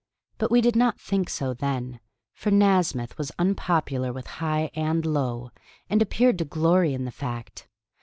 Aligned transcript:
But 0.39 0.49
we 0.49 0.61
did 0.61 0.75
not 0.75 0.99
think 0.99 1.29
so 1.29 1.53
then, 1.53 1.99
for 2.33 2.49
Nasmyth 2.49 3.19
was 3.19 3.31
unpopular 3.37 4.11
with 4.11 4.25
high 4.41 4.71
and 4.73 5.05
low, 5.05 5.51
and 5.91 6.01
appeared 6.01 6.39
to 6.39 6.43
glory 6.45 6.95
in 6.95 7.05
the 7.05 7.11
fact. 7.11 7.67